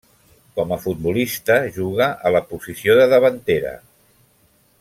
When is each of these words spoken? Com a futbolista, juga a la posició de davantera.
Com 0.59 0.71
a 0.75 0.79
futbolista, 0.85 1.57
juga 1.77 2.09
a 2.29 2.33
la 2.39 2.43
posició 2.55 2.99
de 3.01 3.07
davantera. 3.15 3.79